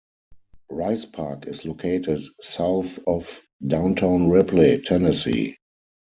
[0.71, 5.57] Rice Park is located south of Downtown Ripley, Tennessee.